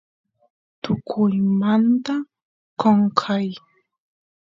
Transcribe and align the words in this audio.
tukuymamnta 0.81 2.13
qonqay 2.81 3.47